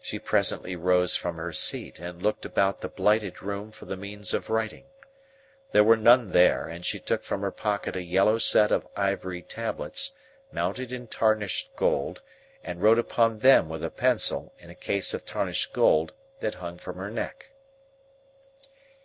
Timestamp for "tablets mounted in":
9.42-11.06